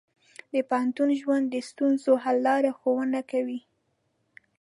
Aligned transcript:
د 0.53 0.55
پوهنتون 0.69 1.09
ژوند 1.21 1.45
د 1.49 1.55
ستونزو 1.69 2.11
حل 2.23 2.37
لارې 2.47 2.71
ښوونه 2.79 3.19
کوي. 3.31 3.59